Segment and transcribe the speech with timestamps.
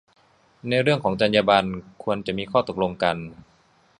[0.67, 1.67] ในเรื่องของจรรยาบรรณ
[2.03, 3.17] ควรจะมีข้อตกลงกัน